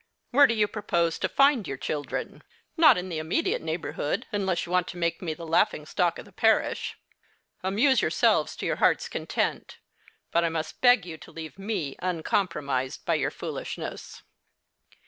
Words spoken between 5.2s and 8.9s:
me the laughing stock of the parish. Amuse yourselves to your